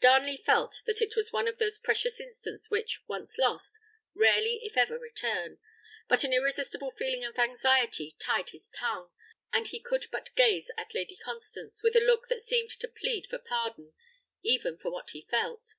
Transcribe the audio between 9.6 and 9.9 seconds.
he